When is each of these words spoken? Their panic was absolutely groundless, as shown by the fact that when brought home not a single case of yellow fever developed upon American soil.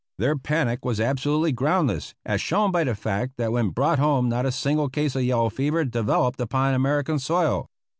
Their 0.17 0.35
panic 0.35 0.83
was 0.83 0.99
absolutely 0.99 1.51
groundless, 1.51 2.15
as 2.25 2.41
shown 2.41 2.71
by 2.71 2.83
the 2.85 2.95
fact 2.95 3.37
that 3.37 3.51
when 3.51 3.69
brought 3.69 3.99
home 3.99 4.27
not 4.29 4.47
a 4.47 4.51
single 4.51 4.89
case 4.89 5.15
of 5.15 5.21
yellow 5.21 5.49
fever 5.51 5.85
developed 5.85 6.41
upon 6.41 6.73
American 6.73 7.19
soil. 7.19 7.69